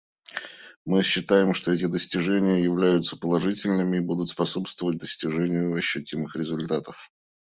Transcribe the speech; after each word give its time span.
Мы 0.83 1.03
считаем, 1.03 1.53
что 1.53 1.71
эти 1.71 1.85
достижения 1.85 2.63
являются 2.63 3.15
положительными 3.17 3.97
и 3.97 4.01
будут 4.01 4.29
способствовать 4.29 4.97
достижению 4.97 5.75
ощутимых 5.75 6.35
результатов. 6.35 7.11